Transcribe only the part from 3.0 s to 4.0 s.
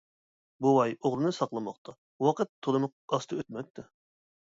ئاستا ئۆتمەكتە.